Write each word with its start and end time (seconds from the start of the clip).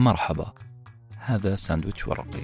مرحبا. 0.00 0.52
هذا 1.16 1.56
ساندويتش 1.56 2.08
ورقي. 2.08 2.40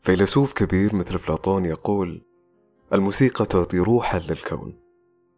فيلسوف 0.00 0.52
كبير 0.52 0.96
مثل 0.96 1.14
أفلاطون 1.14 1.64
يقول 1.64 2.22
الموسيقى 2.92 3.46
تعطي 3.46 3.78
روحا 3.78 4.18
للكون 4.18 4.80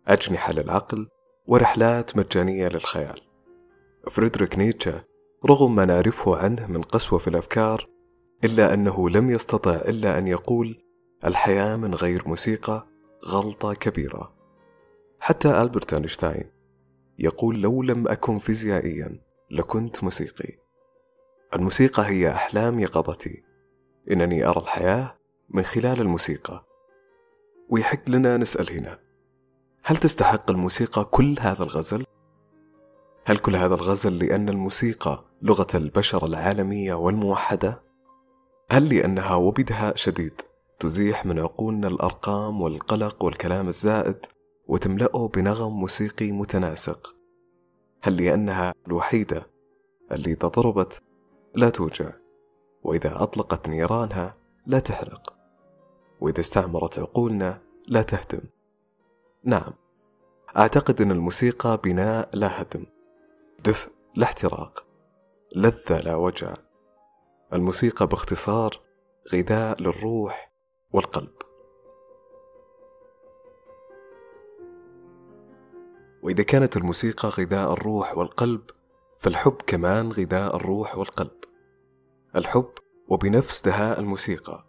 أجنحة 0.07 0.53
للعقل 0.53 1.09
ورحلات 1.47 2.17
مجانية 2.17 2.69
للخيال. 2.69 3.21
فريدريك 4.11 4.59
نيتشه 4.59 5.05
رغم 5.47 5.75
ما 5.75 5.85
نعرفه 5.85 6.37
عنه 6.37 6.67
من 6.67 6.83
قسوة 6.83 7.19
في 7.19 7.29
الأفكار 7.29 8.00
إلا 8.45 8.75
أنه 8.75 9.11
لم 9.11 9.31
يستطع 9.31 9.75
إلا 9.75 10.19
أن 10.19 10.27
يقول 10.27 10.77
الحياة 11.25 11.77
من 11.77 11.95
غير 11.95 12.23
موسيقى 12.29 12.87
غلطة 13.27 13.75
كبيرة 13.75 14.33
حتى 15.21 15.63
ألبرت 15.63 15.95
أينشتاين 15.95 16.51
يقول 17.19 17.61
لو 17.61 17.83
لم 17.83 18.09
أكن 18.09 18.39
فيزيائيا 18.39 19.21
لكنت 19.51 20.05
موسيقي 20.05 20.59
الموسيقى 21.55 22.07
هي 22.07 22.31
أحلام 22.31 22.81
يقظتي 22.81 23.43
إنني 24.11 24.45
أرى 24.45 24.61
الحياة 24.61 25.17
من 25.51 25.63
خلال 25.63 26.01
الموسيقى 26.01 26.65
ويحق 27.69 28.11
لنا 28.11 28.37
نسأل 28.37 28.73
هنا 28.73 28.99
هل 29.83 29.97
تستحق 29.97 30.51
الموسيقى 30.51 31.05
كل 31.05 31.37
هذا 31.41 31.63
الغزل؟ 31.63 32.05
هل 33.25 33.39
كل 33.39 33.57
هذا 33.57 33.75
الغزل 33.75 34.19
لأن 34.19 34.49
الموسيقى 34.49 35.25
لغة 35.43 35.67
البشر 35.75 36.27
العالمية 36.27 36.95
والموحدة؟ 36.95 37.90
هل 38.73 38.95
لأنها 38.95 39.35
وبدهاء 39.35 39.97
شديد 39.97 40.43
تزيح 40.81 41.27
من 41.27 41.39
عقولنا 41.39 41.89
الأرقام 41.89 42.63
والقلق 42.63 43.25
والكلام 43.25 43.69
الزائد 43.69 44.27
وتملأه 44.69 45.29
بنغم 45.29 45.81
موسيقي 45.81 46.33
متناسق؟ 46.33 47.15
هل 48.03 48.25
لأنها 48.25 48.75
الوحيدة 48.87 49.47
اللي 50.13 50.33
إذا 50.33 50.49
ضربت 50.49 51.03
لا 51.55 51.71
توجع 51.71 52.11
وإذا 52.83 53.23
أطلقت 53.23 53.69
نيرانها 53.69 54.35
لا 54.67 54.79
تحرق 54.79 55.35
وإذا 56.21 56.41
استعمرت 56.41 56.99
عقولنا 56.99 57.59
لا 57.89 58.03
تهدم 58.03 58.43
نعم 59.45 59.73
أعتقد 60.57 61.01
أن 61.01 61.11
الموسيقى 61.11 61.81
بناء 61.85 62.29
لا 62.33 62.63
هدم 62.63 62.87
دفء 63.65 63.91
لا 64.17 64.25
احتراق 64.25 64.85
لذة 65.57 66.01
لا 66.01 66.15
وجع 66.15 66.55
الموسيقى 67.53 68.07
باختصار 68.07 68.81
غذاء 69.35 69.83
للروح 69.83 70.53
والقلب. 70.93 71.33
وإذا 76.23 76.43
كانت 76.43 76.77
الموسيقى 76.77 77.29
غذاء 77.29 77.73
الروح 77.73 78.19
والقلب 78.19 78.63
فالحب 79.19 79.57
كمان 79.67 80.13
غذاء 80.13 80.57
الروح 80.57 80.99
والقلب. 80.99 81.45
الحب 82.37 82.71
وبنفس 83.09 83.63
دهاء 83.63 84.01
الموسيقى 84.01 84.65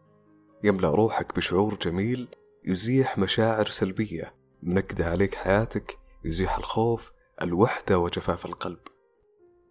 يملأ 0.63 0.89
روحك 0.89 1.35
بشعور 1.35 1.75
جميل 1.75 2.27
يزيح 2.65 3.17
مشاعر 3.17 3.65
سلبية. 3.65 4.33
منكدة 4.63 5.05
عليك 5.05 5.35
حياتك 5.35 5.97
يزيح 6.25 6.57
الخوف 6.57 7.11
الوحدة 7.41 7.99
وجفاف 7.99 8.45
القلب. 8.45 8.79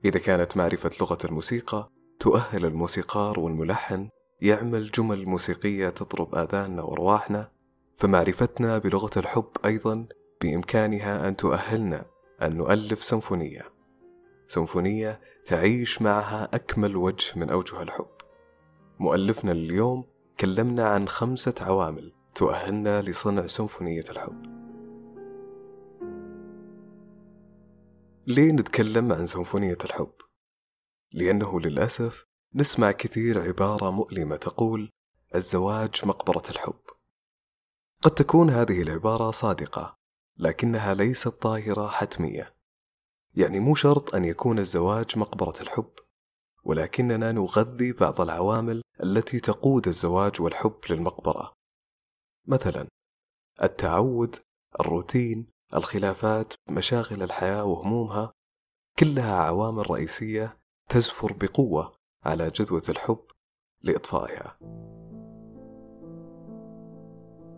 إذا 0.05 0.19
كانت 0.19 0.57
معرفة 0.57 0.91
لغة 1.01 1.19
الموسيقى 1.25 1.91
تؤهل 2.21 2.65
الموسيقار 2.65 3.41
والملحن 3.41 4.09
يعمل 4.41 4.91
جمل 4.91 5.27
موسيقية 5.27 5.89
تضرب 5.89 6.35
آذاننا 6.35 6.83
وأرواحنا 6.83 7.51
فمعرفتنا 7.95 8.79
بلغة 8.79 9.11
الحب 9.17 9.49
أيضا 9.65 10.07
بإمكانها 10.43 11.29
أن 11.29 11.37
تؤهلنا 11.37 12.05
أن 12.43 12.57
نؤلف 12.57 13.05
سيمفونية 13.05 13.63
سيمفونية 14.49 15.21
تعيش 15.47 16.03
معها 16.03 16.49
أكمل 16.55 16.97
وجه 16.97 17.39
من 17.39 17.51
أوجه 17.51 17.83
الحب. 17.83 18.11
مؤلفنا 18.99 19.53
اليوم 19.53 20.05
كلمنا 20.41 20.89
عن 20.89 21.09
خمسة 21.09 21.55
عوامل 21.61 22.13
تؤهلنا 22.35 23.03
لصنع 23.03 23.47
سيمفونية 23.47 24.05
الحب. 24.11 24.43
ليه 28.27 28.53
نتكلم 28.53 29.13
عن 29.13 29.27
سيمفونية 29.27 29.79
الحب؟ 29.85 30.11
لأنه 31.13 31.61
للأسف 31.61 32.25
نسمع 32.55 32.93
كثير 32.93 33.43
عبارة 33.43 33.91
مؤلمة 33.91 34.37
تقول 34.37 34.91
الزواج 35.35 36.05
مقبرة 36.05 36.51
الحب. 36.51 36.81
قد 38.03 38.11
تكون 38.11 38.51
هذه 38.51 38.83
العبارة 38.83 39.31
صادقة 39.31 39.97
لكنها 40.37 40.95
ليست 40.95 41.43
ظاهرة 41.45 41.89
حتمية. 41.89 42.55
يعني 43.35 43.61
مو 43.61 43.75
شرط 43.75 44.15
أن 44.15 44.25
يكون 44.25 44.59
الزواج 44.59 45.19
مقبرة 45.19 45.61
الحب 45.61 45.93
ولكننا 46.65 47.33
نغذي 47.33 47.93
بعض 47.93 48.21
العوامل 48.21 48.83
التي 49.03 49.41
تقود 49.41 49.89
الزواج 49.89 50.41
والحب 50.41 50.79
للمقبرة. 50.91 51.53
مثلا 52.47 52.89
التعود 53.63 54.37
الروتين 54.81 55.47
الخلافات 55.75 56.55
مشاغل 56.71 57.23
الحياة 57.23 57.65
وهمومها 57.65 58.33
كلها 58.99 59.35
عوامل 59.37 59.91
رئيسية 59.91 60.60
تزفر 60.91 61.33
بقوة 61.33 61.93
على 62.25 62.51
جدوى 62.55 62.81
الحب 62.89 63.21
لإطفائها. 63.83 64.59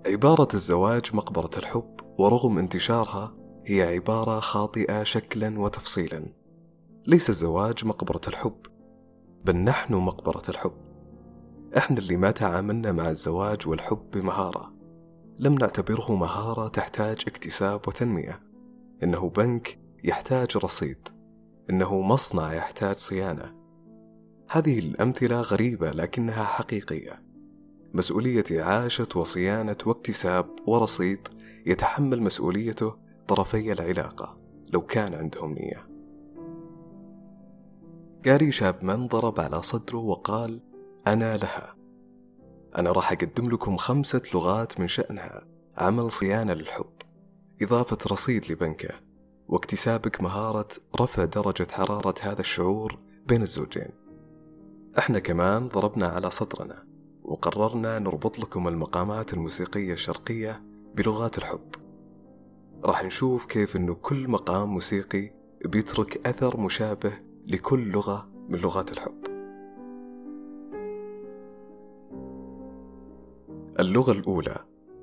عبارة 0.06 0.48
الزواج 0.54 1.16
مقبرة 1.16 1.50
الحب 1.56 1.96
ورغم 2.18 2.58
انتشارها 2.58 3.34
هي 3.66 3.82
عبارة 3.82 4.40
خاطئة 4.40 5.02
شكلا 5.02 5.60
وتفصيلا. 5.60 6.26
ليس 7.06 7.30
الزواج 7.30 7.84
مقبرة 7.84 8.20
الحب 8.28 8.60
بل 9.44 9.56
نحن 9.56 9.94
مقبرة 9.94 10.42
الحب. 10.48 10.76
إحنا 11.76 11.98
اللي 11.98 12.16
ما 12.16 12.30
تعاملنا 12.30 12.92
مع 12.92 13.10
الزواج 13.10 13.68
والحب 13.68 14.10
بمهارة. 14.10 14.72
لم 15.38 15.54
نعتبره 15.54 16.12
مهارة 16.12 16.68
تحتاج 16.68 17.24
اكتساب 17.26 17.88
وتنمية. 17.88 18.42
إنه 19.02 19.28
بنك 19.28 19.78
يحتاج 20.04 20.56
رصيد. 20.56 21.21
إنه 21.70 22.00
مصنع 22.00 22.54
يحتاج 22.54 22.96
صيانة. 22.96 23.54
هذه 24.50 24.78
الأمثلة 24.78 25.40
غريبة 25.40 25.90
لكنها 25.90 26.44
حقيقية. 26.44 27.22
مسؤولية 27.94 28.44
إعاشة 28.60 29.08
وصيانة 29.16 29.76
واكتساب 29.86 30.46
ورصيد 30.66 31.28
يتحمل 31.66 32.22
مسؤوليته 32.22 32.94
طرفي 33.28 33.72
العلاقة 33.72 34.38
لو 34.72 34.80
كان 34.80 35.14
عندهم 35.14 35.54
نية. 35.54 35.88
جاري 38.24 38.52
شابمان 38.52 39.06
ضرب 39.06 39.40
على 39.40 39.62
صدره 39.62 39.98
وقال 39.98 40.60
أنا 41.06 41.36
لها. 41.36 41.74
أنا 42.76 42.92
راح 42.92 43.12
أقدم 43.12 43.50
لكم 43.50 43.76
خمسة 43.76 44.22
لغات 44.34 44.80
من 44.80 44.88
شأنها 44.88 45.46
عمل 45.78 46.10
صيانة 46.10 46.52
للحب 46.52 46.92
إضافة 47.62 47.98
رصيد 48.12 48.52
لبنكة 48.52 49.11
واكتسابك 49.48 50.20
مهارة 50.22 50.68
رفع 51.00 51.24
درجة 51.24 51.66
حرارة 51.70 52.14
هذا 52.20 52.40
الشعور 52.40 52.98
بين 53.26 53.42
الزوجين. 53.42 53.90
إحنا 54.98 55.18
كمان 55.18 55.68
ضربنا 55.68 56.06
على 56.06 56.30
صدرنا 56.30 56.84
وقررنا 57.22 57.98
نربط 57.98 58.38
لكم 58.38 58.68
المقامات 58.68 59.34
الموسيقية 59.34 59.92
الشرقية 59.92 60.62
بلغات 60.94 61.38
الحب. 61.38 61.74
راح 62.84 63.04
نشوف 63.04 63.44
كيف 63.44 63.76
إنه 63.76 63.94
كل 63.94 64.28
مقام 64.28 64.68
موسيقي 64.68 65.30
بيترك 65.64 66.26
أثر 66.26 66.60
مشابه 66.60 67.12
لكل 67.46 67.88
لغة 67.88 68.28
من 68.48 68.58
لغات 68.58 68.92
الحب. 68.92 69.24
اللغة 73.80 74.12
الأولى 74.12 74.58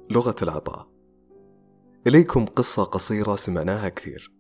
لغة 0.10 0.36
العطاء. 0.42 0.99
إليكم 2.08 2.46
قصة 2.46 2.84
قصيرة 2.84 3.36
سمعناها 3.36 3.90
كثير. 3.90 4.32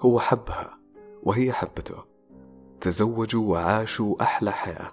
هو 0.00 0.20
حبها 0.20 0.78
وهي 1.22 1.52
حبته. 1.52 2.04
تزوجوا 2.80 3.52
وعاشوا 3.52 4.22
أحلى 4.22 4.52
حياة. 4.52 4.92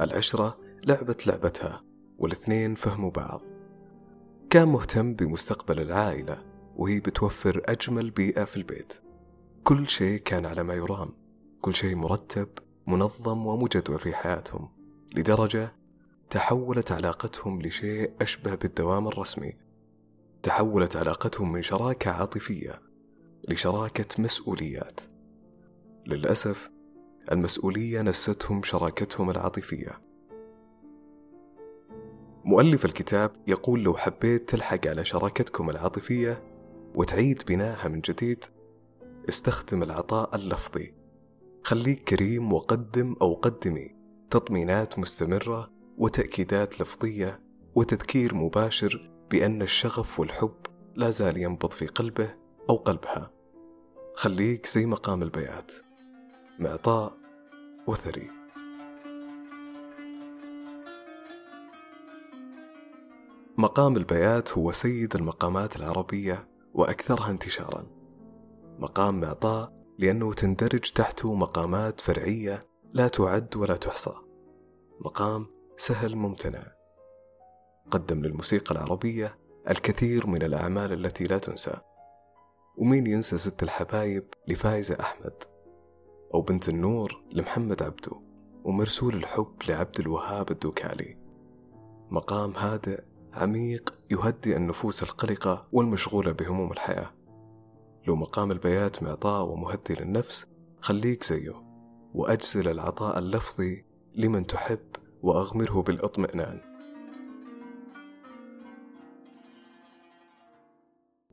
العشرة 0.00 0.58
لعبت 0.84 1.26
لعبتها 1.26 1.82
والاثنين 2.18 2.74
فهموا 2.74 3.10
بعض. 3.10 3.40
كان 4.50 4.68
مهتم 4.68 5.14
بمستقبل 5.14 5.80
العائلة 5.80 6.42
وهي 6.76 7.00
بتوفر 7.00 7.62
أجمل 7.64 8.10
بيئة 8.10 8.44
في 8.44 8.56
البيت. 8.56 8.92
كل 9.64 9.88
شيء 9.88 10.18
كان 10.18 10.46
على 10.46 10.62
ما 10.62 10.74
يرام. 10.74 11.10
كل 11.60 11.74
شيء 11.74 11.96
مرتب 11.96 12.48
منظم 12.86 13.46
ومجدول 13.46 13.98
في 13.98 14.14
حياتهم. 14.14 14.68
لدرجة 15.14 15.72
تحولت 16.30 16.92
علاقتهم 16.92 17.62
لشيء 17.62 18.10
أشبه 18.20 18.54
بالدوام 18.54 19.08
الرسمي. 19.08 19.61
تحولت 20.42 20.96
علاقتهم 20.96 21.52
من 21.52 21.62
شراكة 21.62 22.10
عاطفية 22.10 22.80
لشراكة 23.48 24.22
مسؤوليات. 24.22 25.00
للأسف 26.06 26.70
المسؤولية 27.32 28.02
نستهم 28.02 28.62
شراكتهم 28.62 29.30
العاطفية. 29.30 30.00
مؤلف 32.44 32.84
الكتاب 32.84 33.30
يقول 33.46 33.82
لو 33.82 33.94
حبيت 33.94 34.48
تلحق 34.48 34.86
على 34.86 35.04
شراكتكم 35.04 35.70
العاطفية 35.70 36.42
وتعيد 36.94 37.42
بنائها 37.48 37.88
من 37.88 38.00
جديد 38.00 38.44
استخدم 39.28 39.82
العطاء 39.82 40.36
اللفظي. 40.36 40.94
خليك 41.64 42.04
كريم 42.04 42.52
وقدم 42.52 43.16
أو 43.22 43.34
قدمي 43.34 43.96
تطمينات 44.30 44.98
مستمرة 44.98 45.70
وتأكيدات 45.98 46.80
لفظية 46.80 47.40
وتذكير 47.74 48.34
مباشر 48.34 49.11
بأن 49.32 49.62
الشغف 49.62 50.20
والحب 50.20 50.56
لا 50.94 51.10
زال 51.10 51.36
ينبض 51.36 51.70
في 51.70 51.86
قلبه 51.86 52.34
أو 52.70 52.76
قلبها. 52.76 53.30
خليك 54.14 54.66
زي 54.66 54.86
مقام 54.86 55.22
البيات 55.22 55.72
معطاء 56.58 57.16
وثري. 57.86 58.30
مقام 63.58 63.96
البيات 63.96 64.52
هو 64.52 64.72
سيد 64.72 65.14
المقامات 65.16 65.76
العربية 65.76 66.48
وأكثرها 66.74 67.30
انتشارا. 67.30 67.86
مقام 68.78 69.20
معطاء 69.20 69.72
لأنه 69.98 70.32
تندرج 70.32 70.92
تحته 70.92 71.34
مقامات 71.34 72.00
فرعية 72.00 72.66
لا 72.92 73.08
تعد 73.08 73.56
ولا 73.56 73.76
تحصى. 73.76 74.14
مقام 75.00 75.46
سهل 75.76 76.16
ممتنع. 76.16 76.71
قدم 77.90 78.22
للموسيقى 78.22 78.74
العربية 78.74 79.38
الكثير 79.70 80.26
من 80.26 80.42
الأعمال 80.42 80.92
التي 80.92 81.24
لا 81.24 81.38
تنسى. 81.38 81.76
ومين 82.76 83.06
ينسى 83.06 83.38
ست 83.38 83.62
الحبايب 83.62 84.24
لفايزة 84.48 84.96
أحمد؟ 85.00 85.34
أو 86.34 86.40
بنت 86.40 86.68
النور 86.68 87.22
لمحمد 87.32 87.82
عبدو 87.82 88.22
ومرسول 88.64 89.14
الحب 89.14 89.54
لعبد 89.68 90.00
الوهاب 90.00 90.50
الدوكالي؟ 90.50 91.16
مقام 92.10 92.52
هادئ 92.56 93.02
عميق 93.32 93.94
يهدئ 94.10 94.56
النفوس 94.56 95.02
القلقة 95.02 95.66
والمشغولة 95.72 96.32
بهموم 96.32 96.72
الحياة. 96.72 97.10
لو 98.06 98.16
مقام 98.16 98.52
البيات 98.52 99.02
معطاء 99.02 99.44
ومهدي 99.44 99.94
للنفس 99.94 100.46
خليك 100.80 101.24
زيه. 101.24 101.62
وأجزل 102.14 102.68
العطاء 102.68 103.18
اللفظي 103.18 103.84
لمن 104.14 104.46
تحب 104.46 104.78
وأغمره 105.22 105.82
بالإطمئنان. 105.82 106.71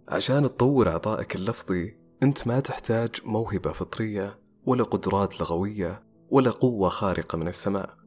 عشان 0.10 0.44
تطور 0.44 0.90
عطائك 0.90 1.36
اللفظي 1.36 1.98
أنت 2.24 2.48
ما 2.48 2.60
تحتاج 2.60 3.10
موهبة 3.26 3.72
فطرية 3.72 4.40
ولا 4.66 4.84
قدرات 4.84 5.42
لغوية 5.42 6.04
ولا 6.30 6.52
قوة 6.52 6.90
خارقة 6.90 7.38
من 7.38 7.48
السماء. 7.48 7.98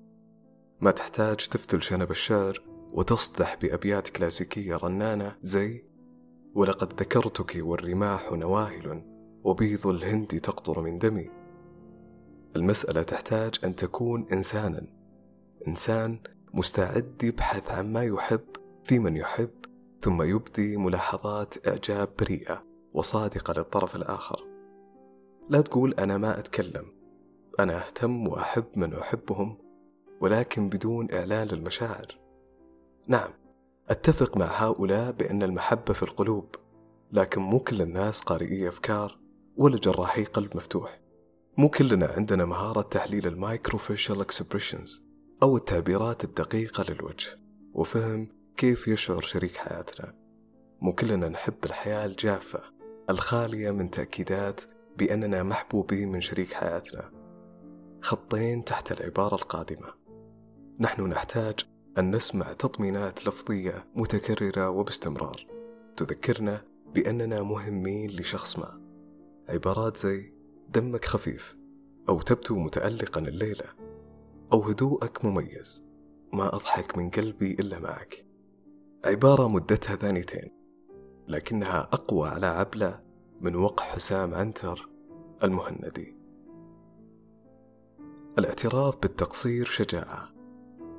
ما 0.81 0.91
تحتاج 0.91 1.37
تفتل 1.37 1.83
شنب 1.83 2.11
الشعر 2.11 2.63
وتصدح 2.93 3.57
بأبيات 3.63 4.09
كلاسيكية 4.09 4.77
رنانة 4.77 5.37
زي 5.43 5.85
ولقد 6.55 7.01
ذكرتك 7.01 7.53
والرماح 7.57 8.33
نواهل 8.33 9.03
وبيض 9.45 9.87
الهند 9.87 10.27
تقطر 10.27 10.81
من 10.81 10.99
دمي 10.99 11.31
المسألة 12.57 13.03
تحتاج 13.03 13.55
أن 13.65 13.77
تكون 13.77 14.27
إنسانا. 14.33 14.87
إنسان 15.69 16.19
مستعد 16.55 17.23
يبحث 17.23 17.71
عن 17.71 17.93
ما 17.93 18.03
يحب 18.03 18.41
في 18.85 18.99
من 18.99 19.17
يحب 19.17 19.51
ثم 20.03 20.23
يبدي 20.23 20.77
ملاحظات 20.77 21.69
إعجاب 21.69 22.09
بريئة 22.19 22.65
وصادقة 22.93 23.55
للطرف 23.55 23.97
الآخر. 23.97 24.45
لا 25.49 25.61
تقول 25.61 25.95
أنا 25.95 26.19
ما 26.19 26.39
أتكلم. 26.39 26.87
أنا 27.61 27.87
أهتم 27.87 28.29
وأحب 28.29 28.65
من 28.77 28.95
أحبهم 28.95 29.59
ولكن 30.21 30.69
بدون 30.69 31.13
إعلان 31.13 31.49
للمشاعر. 31.49 32.19
نعم 33.07 33.31
أتفق 33.89 34.37
مع 34.37 34.47
هؤلاء 34.47 35.13
بأن 35.13 35.43
المحبة 35.43 35.93
في 35.93 36.03
القلوب 36.03 36.55
لكن 37.13 37.41
مو 37.41 37.59
كل 37.59 37.83
الناس 37.83 38.21
قارئي 38.21 38.69
أفكار 38.69 39.19
ولا 39.57 39.77
جراحي 39.77 40.25
قلب 40.25 40.57
مفتوح. 40.57 41.01
مو 41.57 41.69
كلنا 41.69 42.07
عندنا 42.07 42.45
مهارة 42.45 42.83
تحليل 42.83 43.27
ال 43.27 43.35
micro 43.35 43.74
facial 43.74 44.21
expressions 44.21 45.03
أو 45.43 45.57
التعبيرات 45.57 46.25
الدقيقة 46.25 46.85
للوجه. 46.93 47.39
وفهم 47.75 48.42
كيف 48.57 48.89
يشعر 48.89 49.21
شريك 49.21 49.57
حياتنا؟ 49.57 50.15
مو 50.81 50.93
كلنا 50.93 51.29
نحب 51.29 51.55
الحياة 51.65 52.07
الجافة 52.07 52.61
الخالية 53.11 53.71
من 53.71 53.91
تأكيدات 53.91 54.61
بأننا 54.99 55.43
محبوبين 55.43 56.13
من 56.13 56.21
شريك 56.21 56.53
حياتنا. 56.53 57.11
خطين 58.01 58.65
تحت 58.65 58.93
العبارة 58.93 59.35
القادمة. 59.35 59.89
نحن 60.81 61.03
نحتاج 61.03 61.55
أن 61.99 62.17
نسمع 62.17 62.53
تطمينات 62.53 63.27
لفظية 63.27 63.85
متكررة 63.95 64.71
وباستمرار. 64.71 65.47
تذكرنا 65.97 66.63
بأننا 66.95 67.43
مهمين 67.43 68.11
لشخص 68.11 68.59
ما. 68.59 68.81
عبارات 69.49 69.97
زي 69.97 70.33
دمك 70.69 71.05
خفيف 71.05 71.57
أو 72.09 72.21
تبدو 72.21 72.59
متألقا 72.59 73.21
الليلة 73.21 73.67
أو 74.53 74.63
هدوءك 74.63 75.25
مميز 75.25 75.83
ما 76.33 76.55
أضحك 76.57 76.99
من 76.99 77.11
قلبي 77.11 77.53
إلا 77.53 77.79
معك. 77.79 78.32
عبارة 79.05 79.49
مدتها 79.49 79.97
ثانيتين 79.97 80.51
لكنها 81.29 81.89
أقوى 81.93 82.29
على 82.29 82.47
عبلة 82.47 83.01
من 83.41 83.57
وقع 83.57 83.85
حسام 83.85 84.35
عنتر 84.35 84.89
المهندي. 85.43 86.17
الاعتراف 88.39 88.97
بالتقصير 88.97 89.67
شجاعة. 89.67 90.29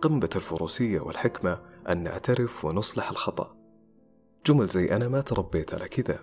قمة 0.02 0.30
الفروسية 0.36 1.00
والحكمة 1.00 1.62
أن 1.90 2.04
نعترف 2.04 2.66
ونصلح 2.66 3.10
الخطأ. 3.10 3.56
جمل 4.46 4.68
زي 4.68 4.96
أنا 4.96 5.08
ما 5.08 5.22
تربيت 5.22 5.74
على 5.74 5.88
كذا. 5.90 6.20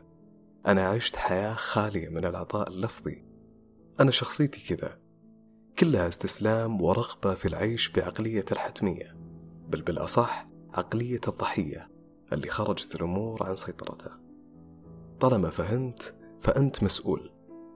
أنا 0.67 0.88
عشت 0.88 1.17
حياة 1.17 1.55
خالية 1.55 2.09
من 2.09 2.25
العطاء 2.25 2.69
اللفظي. 2.69 3.25
أنا 4.00 4.11
شخصيتي 4.11 4.77
كذا. 4.77 4.99
كلها 5.79 6.09
استسلام 6.09 6.82
ورغبة 6.82 7.35
في 7.35 7.49
العيش 7.49 7.88
بعقلية 7.88 8.44
الحتمية. 8.53 9.17
بل 9.69 9.82
بالأصح 9.82 10.50
عقلية 10.75 11.20
الضحية 11.28 11.88
اللي 12.32 12.49
خرجت 12.49 12.94
الأمور 12.94 13.43
عن 13.43 13.56
سيطرته 13.56 14.11
طالما 15.20 15.50
فهمت 15.50 16.14
فأنت 16.40 16.82
مسؤول. 16.82 17.31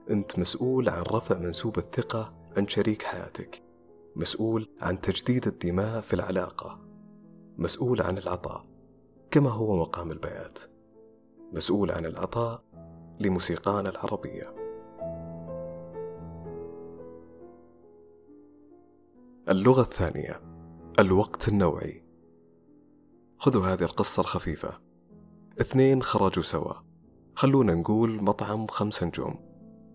أنت 0.09 0.39
مسؤول 0.39 0.89
عن 0.89 1.01
رفع 1.01 1.37
منسوب 1.37 1.77
الثقة 1.77 2.33
عند 2.57 2.69
شريك 2.69 3.03
حياتك. 3.03 3.63
مسؤول 4.15 4.69
عن 4.81 5.01
تجديد 5.01 5.47
الدماء 5.47 6.01
في 6.01 6.13
العلاقة. 6.13 6.79
مسؤول 7.57 8.01
عن 8.01 8.17
العطاء 8.17 8.65
كما 9.31 9.49
هو 9.49 9.75
مقام 9.75 10.11
البيات. 10.11 10.59
مسؤول 11.53 11.91
عن 11.91 12.05
العطاء 12.05 12.63
لموسيقانا 13.19 13.89
العربية. 13.89 14.55
اللغة 19.49 19.81
الثانية 19.81 20.41
الوقت 20.99 21.47
النوعي. 21.47 22.04
خذوا 23.37 23.67
هذه 23.67 23.83
القصة 23.83 24.21
الخفيفة. 24.21 24.79
اثنين 25.61 26.01
خرجوا 26.01 26.43
سوا. 26.43 26.73
خلونا 27.35 27.73
نقول 27.73 28.23
مطعم 28.23 28.67
خمس 28.67 29.03
نجوم. 29.03 29.35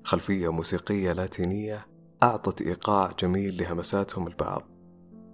خلفية 0.05 0.53
موسيقية 0.53 1.13
لاتينية 1.13 1.87
أعطت 2.23 2.63
إيقاع 2.63 3.13
جميل 3.19 3.63
لهمساتهم 3.63 4.27
البعض. 4.27 4.63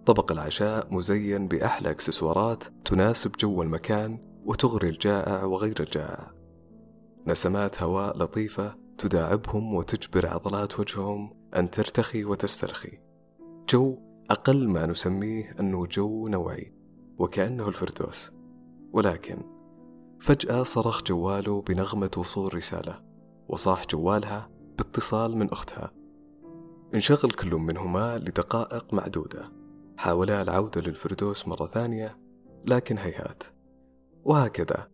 طبق 0.07 0.33
العشاء 0.33 0.95
مزين 0.95 1.49
بأحلى 1.49 1.91
إكسسوارات 1.91 2.65
تناسب 2.85 3.33
جو 3.33 3.63
المكان 3.63 4.19
وتغري 4.45 4.89
الجائع 4.89 5.45
وغير 5.45 5.81
الجائع. 5.81 6.33
نسمات 7.27 7.83
هواء 7.83 8.19
لطيفة 8.19 8.75
تداعبهم 8.99 9.75
وتجبر 9.75 10.27
عضلات 10.27 10.81
وجههم 10.81 11.37
أن 11.57 11.71
ترتخي 11.71 12.25
وتسترخي. 12.25 12.99
جو 13.69 13.99
أقل 14.31 14.69
ما 14.69 14.87
نسميه 14.87 15.55
أنه 15.61 15.87
جو 15.87 16.29
نوعي. 16.29 16.76
وكأنه 17.19 17.69
الفردوس. 17.69 18.31
ولكن 18.93 19.43
فجأة 20.21 20.63
صرخ 20.63 21.03
جواله 21.03 21.63
بنغمة 21.63 22.11
وصول 22.17 22.55
رسالة 22.55 23.03
وصاح 23.49 23.87
جوالها 23.87 24.51
باتصال 24.79 25.37
من 25.37 25.51
أختها. 25.51 25.93
انشغل 26.95 27.31
كل 27.31 27.55
منهما 27.55 28.19
لدقائق 28.19 28.95
معدودة. 28.95 29.53
حاولا 29.97 30.43
العودة 30.43 30.81
للفردوس 30.81 31.49
مرة 31.49 31.67
ثانية 31.67 32.19
لكن 32.65 32.99
هيهات. 32.99 33.43
وهكذا 34.25 34.89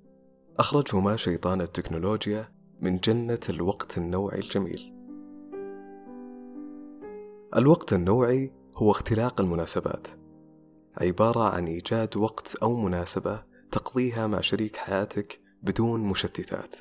أخرجهما 0.58 1.16
شيطان 1.16 1.60
التكنولوجيا 1.60 2.48
من 2.80 2.96
جنة 2.96 3.40
الوقت 3.48 3.98
النوعي 3.98 4.38
الجميل. 4.38 4.94
الوقت 7.56 7.92
النوعي 7.92 8.52
هو 8.76 8.90
اختلاق 8.90 9.40
المناسبات. 9.40 10.21
عبارة 10.96 11.48
عن 11.48 11.66
إيجاد 11.66 12.16
وقت 12.16 12.54
أو 12.54 12.76
مناسبة 12.76 13.42
تقضيها 13.72 14.26
مع 14.26 14.40
شريك 14.40 14.76
حياتك 14.76 15.40
بدون 15.62 16.00
مشتتات. 16.00 16.76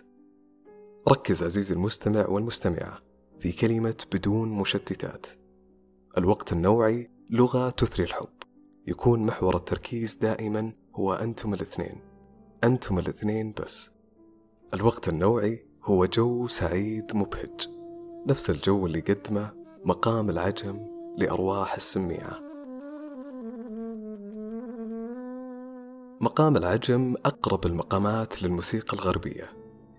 ركز 1.10 1.44
عزيزي 1.44 1.74
المستمع 1.74 2.27
والمستمعة 2.27 3.00
في 3.39 3.51
كلمة 3.51 3.96
بدون 4.13 4.50
مشتتات. 4.51 5.27
الوقت 6.18 6.53
النوعي 6.53 7.12
لغة 7.30 7.70
تثري 7.70 8.03
الحب. 8.03 8.27
يكون 8.88 9.25
محور 9.25 9.56
التركيز 9.56 10.15
دائما 10.15 10.74
هو 10.96 11.13
أنتم 11.13 11.53
الاثنين. 11.53 12.01
أنتم 12.63 13.00
الاثنين 13.00 13.53
بس. 13.62 13.89
الوقت 14.74 15.10
النوعي 15.10 15.65
هو 15.84 16.06
جو 16.06 16.48
سعيد 16.48 17.15
مبهج. 17.15 17.70
نفس 18.27 18.50
الجو 18.50 18.86
اللي 18.86 19.00
قدمه 19.00 19.51
مقام 19.86 20.30
العجم 20.30 20.88
لأرواح 21.18 21.75
السميعة. 21.75 22.50
مقام 26.21 26.57
العجم 26.57 27.15
أقرب 27.25 27.65
المقامات 27.65 28.43
للموسيقى 28.43 28.97
الغربية. 28.97 29.53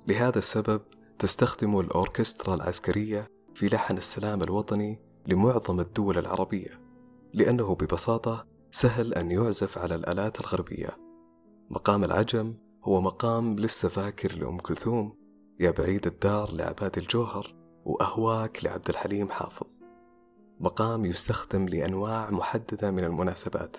لهذا 0.08 0.38
السبب 0.38 0.80
تستخدم 1.18 1.80
الأوركسترا 1.80 2.54
العسكرية 2.54 3.30
في 3.54 3.66
لحن 3.66 3.96
السلام 3.96 4.42
الوطني 4.42 4.98
لمعظم 5.26 5.80
الدول 5.80 6.18
العربية 6.18 6.80
لأنه 7.34 7.74
ببساطة 7.74 8.46
سهل 8.70 9.14
أن 9.14 9.30
يعزف 9.30 9.78
على 9.78 9.94
الآلات 9.94 10.40
الغربية. 10.40 10.96
مقام 11.70 12.04
العجم 12.04 12.54
هو 12.84 13.00
مقام 13.00 13.50
لسه 13.50 13.88
فاكر 13.88 14.32
لأم 14.32 14.58
كلثوم 14.58 15.16
يا 15.60 15.70
بعيد 15.70 16.06
الدار 16.06 16.52
لعباد 16.52 16.98
الجوهر 16.98 17.54
وأهواك 17.84 18.64
لعبد 18.64 18.88
الحليم 18.88 19.28
حافظ. 19.30 19.66
مقام 20.60 21.04
يستخدم 21.06 21.68
لأنواع 21.68 22.30
محددة 22.30 22.90
من 22.90 23.04
المناسبات 23.04 23.76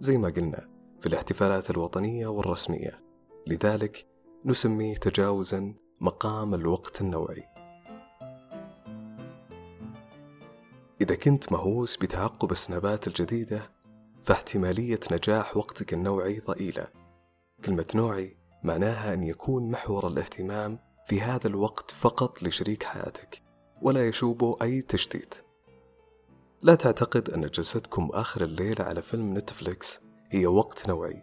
زي 0.00 0.16
ما 0.16 0.28
قلنا 0.28 0.77
في 1.00 1.06
الاحتفالات 1.06 1.70
الوطنية 1.70 2.26
والرسمية. 2.26 3.00
لذلك 3.46 4.06
نسميه 4.44 4.96
تجاوزا 4.96 5.74
مقام 6.00 6.54
الوقت 6.54 7.00
النوعي. 7.00 7.44
إذا 11.00 11.14
كنت 11.14 11.52
مهووس 11.52 11.96
بتعقب 11.96 12.52
السنابات 12.52 13.06
الجديدة 13.06 13.70
فاحتمالية 14.22 15.00
نجاح 15.12 15.56
وقتك 15.56 15.92
النوعي 15.92 16.40
ضئيلة. 16.40 16.86
كلمة 17.64 17.86
نوعي 17.94 18.36
معناها 18.62 19.14
أن 19.14 19.22
يكون 19.22 19.70
محور 19.70 20.06
الاهتمام 20.08 20.78
في 21.06 21.20
هذا 21.20 21.46
الوقت 21.46 21.90
فقط 21.90 22.42
لشريك 22.42 22.82
حياتك 22.82 23.42
ولا 23.82 24.08
يشوبه 24.08 24.56
أي 24.62 24.82
تشتيت. 24.82 25.34
لا 26.62 26.74
تعتقد 26.74 27.30
أن 27.30 27.46
جلستكم 27.46 28.08
آخر 28.12 28.44
الليل 28.44 28.82
على 28.82 29.02
فيلم 29.02 29.38
نتفليكس 29.38 30.00
هي 30.30 30.46
وقت 30.46 30.88
نوعي. 30.88 31.22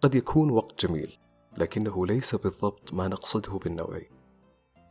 قد 0.00 0.14
يكون 0.14 0.50
وقت 0.50 0.86
جميل 0.86 1.18
لكنه 1.56 2.06
ليس 2.06 2.34
بالضبط 2.34 2.94
ما 2.94 3.08
نقصده 3.08 3.52
بالنوعي. 3.52 4.10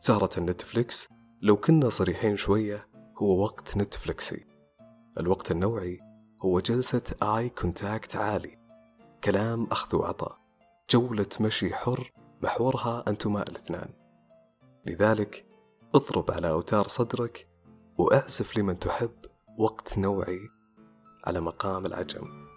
سهرة 0.00 0.30
النتفليكس 0.38 1.08
لو 1.42 1.56
كنا 1.56 1.88
صريحين 1.88 2.36
شوية 2.36 2.88
هو 3.18 3.42
وقت 3.42 3.76
نتفليكسي. 3.76 4.46
الوقت 5.20 5.50
النوعي 5.50 6.00
هو 6.42 6.60
جلسة 6.60 7.02
آي 7.22 7.48
كونتاكت 7.48 8.16
عالي. 8.16 8.58
كلام 9.24 9.66
أخذ 9.70 9.96
وعطاء. 9.96 10.38
جولة 10.90 11.28
مشي 11.40 11.74
حر 11.74 12.12
محورها 12.42 13.04
أنتما 13.08 13.42
الاثنان. 13.42 13.88
لذلك 14.86 15.46
اضرب 15.94 16.30
على 16.30 16.50
أوتار 16.50 16.88
صدرك 16.88 17.48
وأعزف 17.98 18.58
لمن 18.58 18.78
تحب 18.78 19.14
وقت 19.58 19.98
نوعي 19.98 20.40
على 21.24 21.40
مقام 21.40 21.86
العجم. 21.86 22.51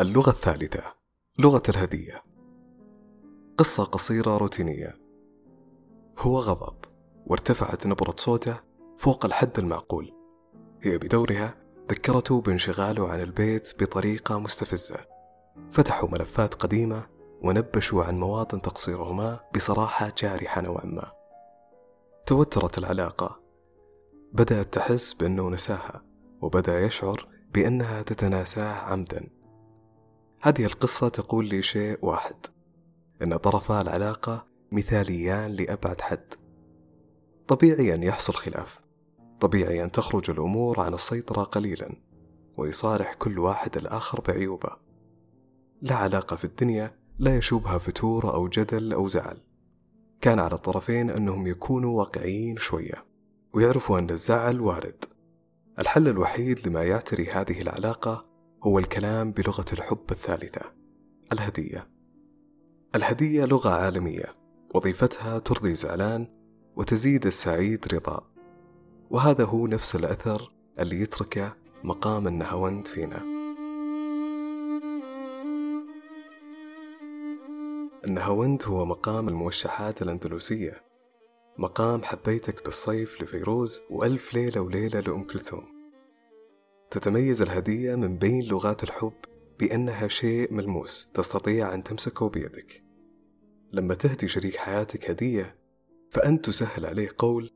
اللغة 0.00 0.30
الثالثة 0.30 0.82
لغة 1.38 1.62
الهدية. 1.68 2.22
قصة 3.58 3.84
قصيرة 3.84 4.36
روتينية. 4.36 4.96
هو 6.18 6.38
غضب 6.38 6.76
وارتفعت 7.26 7.86
نبرة 7.86 8.14
صوته 8.18 8.56
فوق 8.98 9.26
الحد 9.26 9.58
المعقول. 9.58 10.12
هي 10.82 10.98
بدورها 10.98 11.54
ذكرته 11.90 12.40
بانشغاله 12.40 13.08
عن 13.08 13.20
البيت 13.20 13.82
بطريقة 13.82 14.38
مستفزة. 14.38 15.06
فتحوا 15.72 16.08
ملفات 16.08 16.54
قديمة 16.54 17.06
ونبشوا 17.42 18.04
عن 18.04 18.18
مواطن 18.18 18.62
تقصيرهما 18.62 19.40
بصراحة 19.54 20.12
جارحة 20.18 20.60
نوعا 20.60 20.84
ما. 20.84 21.12
توترت 22.26 22.78
العلاقة. 22.78 23.40
بدأت 24.32 24.74
تحس 24.74 25.14
بأنه 25.14 25.50
نساها 25.50 26.02
وبدأ 26.42 26.80
يشعر 26.80 27.28
بأنها 27.54 28.02
تتناساه 28.02 28.74
عمدا. 28.74 29.39
هذه 30.42 30.64
القصة 30.64 31.08
تقول 31.08 31.46
لي 31.46 31.62
شيء 31.62 31.98
واحد 32.02 32.34
أن 33.22 33.36
طرفا 33.36 33.80
العلاقة 33.80 34.46
مثاليان 34.72 35.50
لأبعد 35.50 36.00
حد. 36.00 36.34
طبيعي 37.48 37.94
أن 37.94 38.02
يحصل 38.02 38.34
خلاف. 38.34 38.80
طبيعي 39.40 39.84
أن 39.84 39.92
تخرج 39.92 40.30
الأمور 40.30 40.80
عن 40.80 40.94
السيطرة 40.94 41.42
قليلا 41.42 41.92
ويصارح 42.56 43.14
كل 43.14 43.38
واحد 43.38 43.76
الآخر 43.76 44.20
بعيوبه. 44.20 44.70
لا 45.82 45.94
علاقة 45.94 46.36
في 46.36 46.44
الدنيا 46.44 46.94
لا 47.18 47.36
يشوبها 47.36 47.78
فتور 47.78 48.34
أو 48.34 48.48
جدل 48.48 48.92
أو 48.92 49.08
زعل. 49.08 49.40
كان 50.20 50.38
على 50.38 50.54
الطرفين 50.54 51.10
أنهم 51.10 51.46
يكونوا 51.46 51.98
واقعيين 51.98 52.56
شوية 52.56 53.04
ويعرفوا 53.54 53.98
أن 53.98 54.10
الزعل 54.10 54.60
وارد. 54.60 55.04
الحل 55.78 56.08
الوحيد 56.08 56.68
لما 56.68 56.84
يعتري 56.84 57.30
هذه 57.30 57.60
العلاقة 57.60 58.29
هو 58.62 58.78
الكلام 58.78 59.32
بلغة 59.32 59.64
الحب 59.72 60.10
الثالثة 60.10 60.72
الهدية. 61.32 61.88
الهدية 62.94 63.44
لغة 63.44 63.70
عالمية 63.70 64.34
وظيفتها 64.74 65.38
ترضي 65.38 65.74
زعلان 65.74 66.26
وتزيد 66.76 67.26
السعيد 67.26 67.94
رضا. 67.94 68.26
وهذا 69.10 69.44
هو 69.44 69.66
نفس 69.66 69.94
الأثر 69.96 70.52
اللي 70.78 71.00
يتركه 71.00 71.56
مقام 71.84 72.26
النهاوند 72.26 72.88
فينا. 72.88 73.22
النهاوند 78.04 78.62
هو 78.64 78.84
مقام 78.84 79.28
الموشحات 79.28 80.02
الأندلسية 80.02 80.82
مقام 81.58 82.02
حبيتك 82.02 82.64
بالصيف 82.64 83.22
لفيروز 83.22 83.80
وألف 83.90 84.34
ليلة 84.34 84.60
وليلة 84.60 85.00
لأم 85.00 85.24
كلثوم. 85.24 85.79
تتميز 86.90 87.42
الهدية 87.42 87.94
من 87.94 88.18
بين 88.18 88.42
لغات 88.42 88.82
الحب 88.82 89.12
بأنها 89.58 90.08
شيء 90.08 90.52
ملموس 90.52 91.10
تستطيع 91.14 91.74
أن 91.74 91.82
تمسكه 91.82 92.28
بيدك. 92.28 92.82
لما 93.72 93.94
تهدي 93.94 94.28
شريك 94.28 94.56
حياتك 94.56 95.10
هدية 95.10 95.56
فأنت 96.10 96.46
تسهل 96.46 96.86
عليه 96.86 97.08
قول 97.18 97.50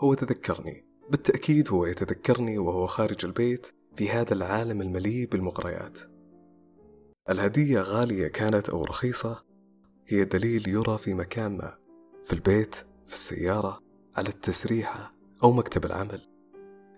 هو 0.00 0.14
تذكرني. 0.14 0.84
بالتأكيد 1.10 1.70
هو 1.70 1.86
يتذكرني 1.86 2.58
وهو 2.58 2.86
خارج 2.86 3.24
البيت 3.24 3.66
في 3.96 4.10
هذا 4.10 4.34
العالم 4.34 4.82
المليء 4.82 5.28
بالمغريات. 5.28 5.98
الهدية 7.30 7.80
غالية 7.80 8.28
كانت 8.28 8.68
أو 8.68 8.84
رخيصة 8.84 9.44
هي 10.06 10.24
دليل 10.24 10.68
يرى 10.68 10.98
في 10.98 11.14
مكان 11.14 11.56
ما 11.56 11.78
في 12.26 12.32
البيت 12.32 12.74
في 13.06 13.14
السيارة 13.14 13.80
على 14.16 14.28
التسريحة 14.28 15.14
أو 15.42 15.52
مكتب 15.52 15.84
العمل. 15.84 16.33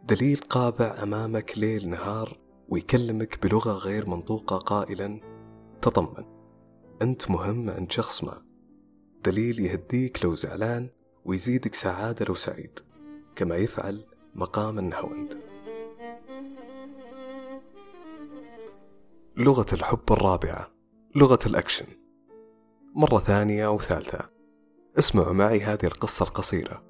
دليل 0.09 0.37
قابع 0.37 1.03
أمامك 1.03 1.59
ليل 1.59 1.89
نهار 1.89 2.39
ويكلمك 2.69 3.43
بلغة 3.43 3.73
غير 3.73 4.09
منطوقة 4.09 4.57
قائلا 4.57 5.21
تطمن 5.83 6.25
أنت 7.03 7.31
مهم 7.31 7.71
عند 7.71 7.93
شخص 7.93 8.25
ما. 8.25 8.43
دليل 9.25 9.61
يهديك 9.61 10.25
لو 10.25 10.35
زعلان 10.35 10.89
ويزيدك 11.25 11.75
سعادة 11.75 12.25
لو 12.25 12.35
سعيد 12.35 12.79
كما 13.37 13.57
يفعل 13.57 14.05
مقام 14.35 14.79
النهوند 14.79 15.35
لغة 19.37 19.67
الحب 19.73 20.13
الرابعة 20.13 20.71
لغة 21.15 21.39
الأكشن. 21.47 21.87
مرة 22.95 23.19
ثانية 23.19 23.67
أو 23.67 23.81
ثالثة. 23.81 24.31
اسمعوا 24.99 25.33
معي 25.33 25.61
هذه 25.61 25.85
القصة 25.85 26.23
القصيرة. 26.23 26.83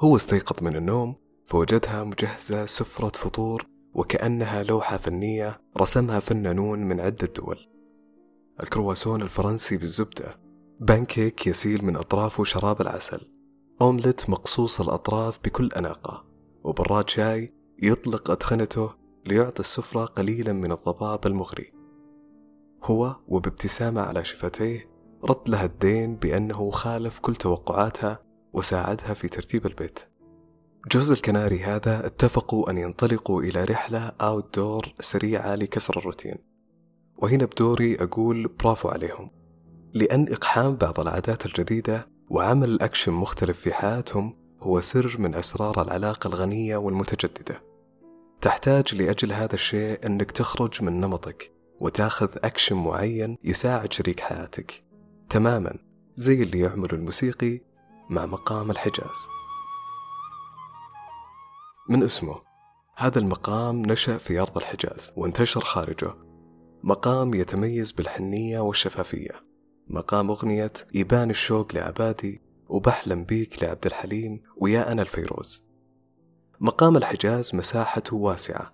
هو 0.00 0.16
استيقظ 0.16 0.62
من 0.62 0.76
النوم 0.76 1.27
فوجدها 1.48 2.04
مجهزة 2.04 2.66
سفرة 2.66 3.08
فطور 3.08 3.66
وكأنها 3.94 4.62
لوحة 4.62 4.96
فنية 4.96 5.60
رسمها 5.80 6.20
فنانون 6.20 6.78
من 6.78 7.00
عدة 7.00 7.26
دول. 7.36 7.68
الكرواسون 8.62 9.22
الفرنسي 9.22 9.76
بالزبدة 9.76 10.40
بانكيك 10.80 11.46
يسيل 11.46 11.84
من 11.84 11.96
أطرافه 11.96 12.44
شراب 12.44 12.80
العسل 12.80 13.20
أومليت 13.80 14.30
مقصوص 14.30 14.80
الأطراف 14.80 15.40
بكل 15.44 15.72
أناقة 15.72 16.24
وبراد 16.64 17.08
شاي 17.08 17.54
يطلق 17.82 18.30
أدخنته 18.30 18.90
ليعطي 19.26 19.60
السفرة 19.60 20.04
قليلا 20.04 20.52
من 20.52 20.72
الضباب 20.72 21.26
المغري. 21.26 21.72
هو 22.84 23.16
وبابتسامة 23.28 24.00
على 24.00 24.24
شفتيه 24.24 24.90
رد 25.24 25.48
لها 25.48 25.64
الدين 25.64 26.16
بأنه 26.16 26.70
خالف 26.70 27.18
كل 27.18 27.36
توقعاتها 27.36 28.18
وساعدها 28.52 29.14
في 29.14 29.28
ترتيب 29.28 29.66
البيت. 29.66 30.00
جوز 30.92 31.10
الكناري 31.10 31.64
هذا 31.64 32.06
اتفقوا 32.06 32.70
أن 32.70 32.78
ينطلقوا 32.78 33.42
إلى 33.42 33.64
رحلة 33.64 34.12
أوت 34.20 34.56
دور 34.56 34.88
سريعة 35.00 35.54
لكسر 35.54 35.98
الروتين. 35.98 36.36
وهنا 37.16 37.44
بدوري 37.44 37.96
أقول 38.02 38.48
برافو 38.48 38.88
عليهم. 38.88 39.30
لأن 39.94 40.32
إقحام 40.32 40.76
بعض 40.76 41.00
العادات 41.00 41.46
الجديدة 41.46 42.08
وعمل 42.30 42.68
الأكشن 42.68 43.12
مختلف 43.12 43.60
في 43.60 43.72
حياتهم 43.72 44.36
هو 44.60 44.80
سر 44.80 45.16
من 45.18 45.34
أسرار 45.34 45.82
العلاقة 45.82 46.28
الغنية 46.28 46.76
والمتجددة. 46.76 47.62
تحتاج 48.40 48.94
لأجل 48.94 49.32
هذا 49.32 49.54
الشيء 49.54 50.06
أنك 50.06 50.30
تخرج 50.30 50.82
من 50.82 51.00
نمطك 51.00 51.52
وتاخذ 51.80 52.28
أكشن 52.44 52.76
معين 52.76 53.38
يساعد 53.44 53.92
شريك 53.92 54.20
حياتك. 54.20 54.82
تماما 55.30 55.78
زي 56.16 56.42
اللي 56.42 56.58
يعمل 56.58 56.88
الموسيقي 56.92 57.60
مع 58.10 58.26
مقام 58.26 58.70
الحجاز. 58.70 59.37
من 61.88 62.02
اسمه. 62.02 62.42
هذا 62.96 63.18
المقام 63.18 63.86
نشأ 63.86 64.18
في 64.18 64.40
أرض 64.40 64.56
الحجاز 64.56 65.12
وانتشر 65.16 65.60
خارجه. 65.60 66.14
مقام 66.82 67.34
يتميز 67.34 67.92
بالحنية 67.92 68.60
والشفافية. 68.60 69.44
مقام 69.88 70.30
أغنية 70.30 70.72
يبان 70.94 71.30
الشوق 71.30 71.74
لعبادي 71.74 72.40
وبحلم 72.68 73.24
بيك 73.24 73.62
لعبد 73.62 73.86
الحليم 73.86 74.42
ويا 74.56 74.92
أنا 74.92 75.02
الفيروز. 75.02 75.64
مقام 76.60 76.96
الحجاز 76.96 77.54
مساحته 77.54 78.16
واسعة. 78.16 78.72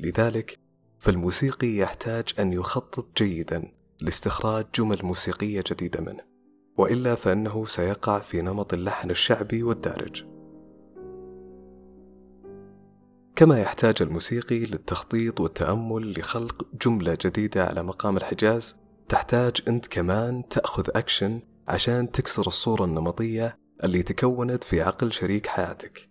لذلك 0.00 0.58
فالموسيقي 0.98 1.76
يحتاج 1.76 2.34
أن 2.38 2.52
يخطط 2.52 3.06
جيدا 3.16 3.72
لاستخراج 4.00 4.66
جمل 4.74 4.98
موسيقية 5.02 5.64
جديدة 5.70 6.00
منه. 6.00 6.22
وإلا 6.76 7.14
فإنه 7.14 7.66
سيقع 7.66 8.18
في 8.18 8.42
نمط 8.42 8.74
اللحن 8.74 9.10
الشعبي 9.10 9.62
والدارج. 9.62 10.37
كما 13.38 13.60
يحتاج 13.60 13.94
الموسيقي 14.00 14.58
للتخطيط 14.58 15.40
والتأمل 15.40 16.18
لخلق 16.18 16.66
جملة 16.82 17.18
جديدة 17.24 17.64
على 17.64 17.82
مقام 17.82 18.16
الحجاز 18.16 18.76
تحتاج 19.08 19.62
أنت 19.68 19.86
كمان 19.86 20.48
تأخذ 20.48 20.84
أكشن 20.94 21.40
عشان 21.68 22.10
تكسر 22.10 22.46
الصورة 22.46 22.84
النمطية 22.84 23.58
اللي 23.84 24.02
تكونت 24.02 24.64
في 24.64 24.82
عقل 24.82 25.12
شريك 25.12 25.46
حياتك. 25.46 26.08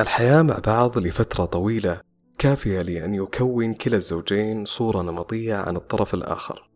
الحياة 0.00 0.42
مع 0.42 0.58
بعض 0.58 0.98
لفترة 0.98 1.44
طويلة 1.44 2.00
كافية 2.38 2.82
لأن 2.82 3.14
يكون 3.14 3.74
كلا 3.74 3.96
الزوجين 3.96 4.64
صورة 4.64 5.02
نمطية 5.02 5.54
عن 5.54 5.76
الطرف 5.76 6.14
الآخر. 6.14 6.70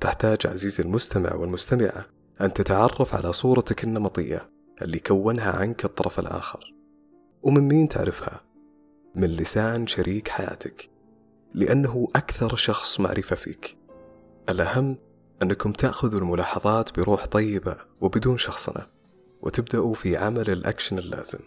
تحتاج 0.00 0.46
عزيزي 0.46 0.82
المستمع 0.84 1.34
والمستمعة 1.34 2.06
أن 2.40 2.52
تتعرف 2.52 3.14
على 3.14 3.32
صورتك 3.32 3.84
النمطية 3.84 4.50
اللي 4.82 4.98
كونها 4.98 5.52
عنك 5.52 5.84
الطرف 5.84 6.18
الآخر. 6.18 6.74
ومن 7.42 7.68
مين 7.68 7.88
تعرفها؟ 7.88 8.53
من 9.14 9.28
لسان 9.28 9.86
شريك 9.86 10.28
حياتك 10.28 10.90
لأنه 11.54 12.08
أكثر 12.16 12.56
شخص 12.56 13.00
معرفة 13.00 13.36
فيك. 13.36 13.76
الأهم 14.48 14.98
أنكم 15.42 15.72
تأخذوا 15.72 16.20
الملاحظات 16.20 16.98
بروح 16.98 17.26
طيبة 17.26 17.76
وبدون 18.00 18.38
شخصنة 18.38 18.86
وتبدأوا 19.42 19.94
في 19.94 20.16
عمل 20.16 20.50
الأكشن 20.50 20.98
اللازم. 20.98 21.38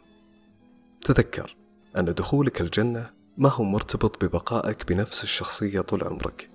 تذكر 1.01 1.55
أن 1.97 2.13
دخولك 2.13 2.62
الجنة 2.62 3.09
ما 3.38 3.50
هو 3.50 3.63
مرتبط 3.63 4.25
ببقائك 4.25 4.88
بنفس 4.88 5.24
الشخصية 5.24 5.81
طول 5.81 6.03
عمرك. 6.03 6.50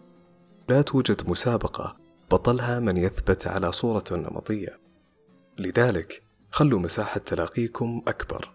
لا 0.69 0.83
توجد 0.83 1.31
مسابقة 1.31 1.97
بطلها 2.31 2.81
من 2.81 2.97
يثبت 2.97 3.47
على 3.47 3.73
صورته 3.73 4.15
النمطية 4.15 4.79
لذلك 5.59 6.23
خلوا 6.51 6.81
مساحة 6.81 7.21
تلاقيكم 7.21 8.03
أكبر 8.09 8.53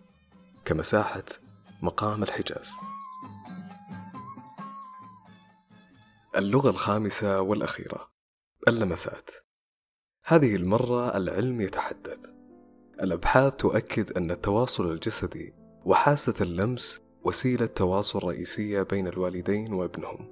كمساحة 0.66 1.24
مقام 1.82 2.24
الحجاز. 2.24 2.72
اللغة 6.38 6.70
الخامسة 6.70 7.42
والأخيرة 7.42 8.10
اللمسات. 8.68 9.30
هذه 10.26 10.56
المرة 10.56 11.18
العلم 11.18 11.62
يتحدث. 11.62 12.20
الأبحاث 13.02 13.56
تؤكد 13.56 14.18
أن 14.18 14.32
التواصل 14.32 14.92
الجسدي 14.92 15.54
وحاسة 15.86 16.34
اللمس 16.42 17.02
وسيلة 17.24 17.66
تواصل 17.66 18.20
رئيسية 18.24 18.82
بين 18.82 19.08
الوالدين 19.08 19.74
وابنهم. 19.74 20.28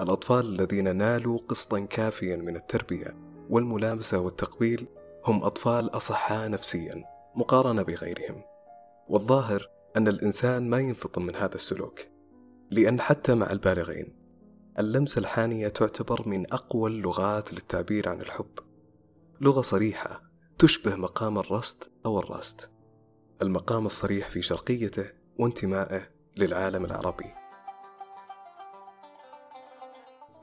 الأطفال 0.00 0.60
الذين 0.60 0.96
نالوا 0.96 1.38
قسطا 1.48 1.80
كافيا 1.80 2.36
من 2.36 2.56
التربية 2.56 3.16
والملامسة 3.50 4.18
والتقبيل 4.18 4.86
هم 5.24 5.42
أطفال 5.42 5.96
أصحاء 5.96 6.50
نفسيا 6.50 7.04
مقارنة 7.34 7.82
بغيرهم. 7.82 8.42
والظاهر 9.08 9.70
أن 9.96 10.08
الإنسان 10.08 10.70
ما 10.70 10.78
ينفطن 10.78 11.22
من 11.22 11.36
هذا 11.36 11.54
السلوك 11.54 12.00
لأن 12.70 13.00
حتى 13.00 13.34
مع 13.34 13.50
البالغين 13.50 14.20
اللمسة 14.78 15.18
الحانية 15.18 15.68
تعتبر 15.68 16.28
من 16.28 16.52
أقوى 16.52 16.90
اللغات 16.90 17.52
للتعبير 17.52 18.08
عن 18.08 18.20
الحب. 18.20 18.58
لغة 19.40 19.60
صريحة 19.60 20.22
تشبه 20.58 20.96
مقام 20.96 21.38
الرست 21.38 21.90
أو 22.06 22.18
الراست 22.18 22.70
المقام 23.42 23.86
الصريح 23.86 24.30
في 24.30 24.42
شرقيته 24.42 25.10
وانتمائه 25.38 26.10
للعالم 26.36 26.84
العربي. 26.84 27.34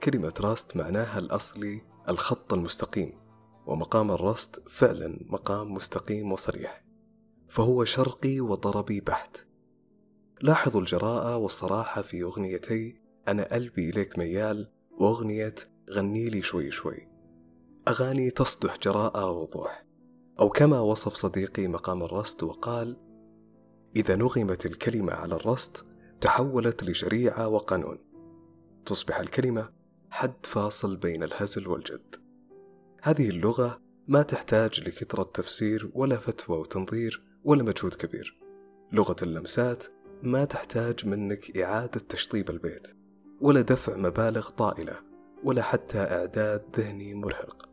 كلمة 0.04 0.34
راست 0.40 0.78
معناها 0.78 1.20
الأصلي 1.20 1.82
الخط 2.10 2.54
المستقيم 2.54 3.14
ومقام 3.66 4.12
الرست 4.12 4.70
فعلا 4.70 5.20
مقام 5.30 5.74
مستقيم 5.74 6.32
وصريح. 6.32 6.87
فهو 7.48 7.86
شرقي 7.86 8.40
وطربي 8.40 9.00
بحت. 9.00 9.38
لاحظوا 10.42 10.82
الجراءة 10.82 11.38
والصراحة 11.38 12.02
في 12.02 12.24
أغنيتي 12.24 13.02
أنا 13.28 13.54
قلبي 13.54 13.90
إليك 13.90 14.20
ميال 14.20 14.72
وأغنية 14.92 15.56
غني 15.92 16.30
لي 16.30 16.42
شوي 16.42 16.72
شوي. 16.72 17.08
أغاني 17.88 18.30
تصدح 18.30 18.78
جراءة 18.78 19.32
ووضوح. 19.32 19.86
أو 20.40 20.50
كما 20.50 20.80
وصف 20.80 21.14
صديقي 21.14 21.68
مقام 21.68 22.04
الرست 22.04 22.44
وقال 22.44 22.98
إذا 23.96 24.16
نغمت 24.16 24.66
الكلمة 24.66 25.14
على 25.14 25.36
الرست 25.36 25.86
تحولت 26.22 26.84
لشريعة 26.84 27.48
وقانون. 27.48 27.98
تصبح 28.86 29.20
الكلمة 29.20 29.70
حد 30.10 30.46
فاصل 30.46 30.96
بين 30.96 31.24
الهزل 31.24 31.68
والجد. 31.68 32.16
هذه 33.02 33.30
اللغة 33.30 33.82
ما 34.08 34.22
تحتاج 34.22 34.80
لكثرة 34.80 35.24
تفسير 35.24 35.92
ولا 35.94 36.18
فتوى 36.18 36.58
وتنظير 36.58 37.27
ولا 37.48 37.64
مجهود 37.64 37.94
كبير. 37.94 38.38
لغة 38.92 39.16
اللمسات 39.22 39.84
ما 40.24 40.46
تحتاج 40.46 41.06
منك 41.06 41.58
إعادة 41.58 42.02
تشطيب 42.10 42.50
البيت 42.50 42.88
ولا 43.42 43.62
دفع 43.62 43.98
مبالغ 43.98 44.50
طائلة 44.50 44.96
ولا 45.44 45.62
حتى 45.62 45.98
إعداد 45.98 46.64
ذهني 46.78 47.14
مرهق. 47.14 47.70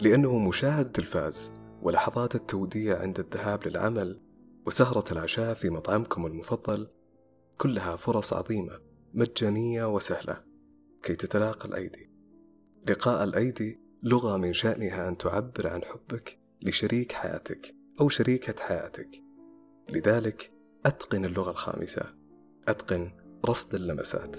لأنه 0.00 0.38
مشاهد 0.38 0.92
تلفاز 0.92 1.52
ولحظات 1.82 2.34
التوديع 2.34 2.98
عند 3.00 3.18
الذهاب 3.18 3.68
للعمل 3.68 4.20
وسهرة 4.66 5.12
العشاء 5.12 5.54
في 5.54 5.70
مطعمكم 5.70 6.26
المفضل 6.26 6.88
كلها 7.58 7.96
فرص 7.96 8.32
عظيمة 8.32 8.80
مجانية 9.14 9.94
وسهلة 9.94 10.42
كي 11.02 11.14
تتلاقى 11.14 11.68
الأيدي. 11.68 12.10
لقاء 12.88 13.24
الأيدي 13.24 13.80
لغة 14.02 14.36
من 14.36 14.52
شأنها 14.52 15.08
أن 15.08 15.16
تعبر 15.16 15.68
عن 15.68 15.84
حبك 15.84 16.38
لشريك 16.62 17.12
حياتك. 17.12 17.76
أو 18.00 18.08
شريكة 18.08 18.62
حياتك. 18.62 19.22
لذلك 19.88 20.52
أتقن 20.86 21.24
اللغة 21.24 21.50
الخامسة. 21.50 22.14
أتقن 22.68 23.10
رصد 23.44 23.74
اللمسات. 23.74 24.36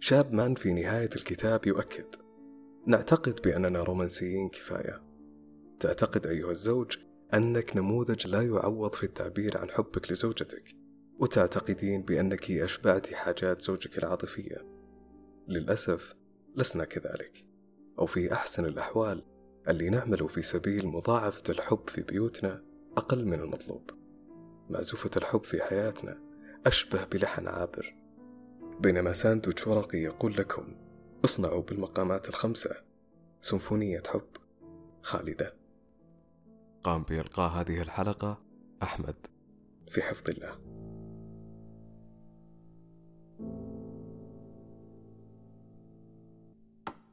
شاب 0.00 0.32
مان 0.32 0.54
في 0.54 0.72
نهاية 0.72 1.10
الكتاب 1.16 1.66
يؤكد 1.66 2.06
نعتقد 2.86 3.40
بأننا 3.44 3.82
رومانسيين 3.82 4.48
كفاية. 4.48 5.02
تعتقد 5.80 6.26
أيها 6.26 6.50
الزوج 6.50 6.96
أنك 7.34 7.76
نموذج 7.76 8.26
لا 8.26 8.42
يعوض 8.42 8.94
في 8.94 9.04
التعبير 9.04 9.58
عن 9.58 9.70
حبك 9.70 10.12
لزوجتك 10.12 10.76
وتعتقدين 11.18 12.02
بأنك 12.02 12.50
أشبعت 12.50 13.12
حاجات 13.12 13.62
زوجك 13.62 13.98
العاطفية. 13.98 14.66
للأسف 15.48 16.14
لسنا 16.56 16.84
كذلك. 16.84 17.46
أو 17.98 18.06
في 18.06 18.32
أحسن 18.32 18.64
الأحوال 18.64 19.35
اللي 19.68 19.90
نعمل 19.90 20.28
في 20.28 20.42
سبيل 20.42 20.86
مضاعفة 20.86 21.42
الحب 21.48 21.88
في 21.88 22.02
بيوتنا 22.02 22.62
أقل 22.96 23.24
من 23.24 23.40
المطلوب. 23.40 23.90
معزوفة 24.70 25.10
الحب 25.16 25.44
في 25.44 25.62
حياتنا 25.62 26.18
أشبه 26.66 27.04
بلحن 27.04 27.48
عابر. 27.48 27.94
بينما 28.80 29.12
ساندويتش 29.12 29.66
ورقي 29.66 29.98
يقول 29.98 30.36
لكم 30.36 30.76
اصنعوا 31.24 31.62
بالمقامات 31.62 32.28
الخمسة. 32.28 32.70
سيمفونية 33.42 34.02
حب. 34.06 34.28
خالدة. 35.02 35.54
قام 36.84 37.02
بإلقاء 37.02 37.50
هذه 37.50 37.82
الحلقة 37.82 38.42
أحمد. 38.82 39.16
في 39.90 40.02
حفظ 40.02 40.30
الله. 40.30 40.58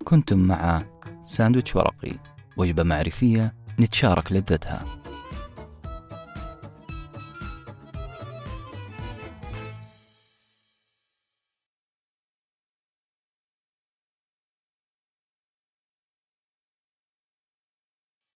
كنتم 0.04 0.40
مع 0.40 0.84
ساندويتش 1.24 1.76
ورقي. 1.76 2.33
وجبة 2.58 2.84
معرفية 2.84 3.54
نتشارك 3.80 4.32
لذتها. 4.32 5.03